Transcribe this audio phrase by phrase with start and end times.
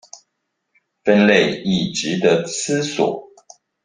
[1.03, 3.23] 分類亦値得思索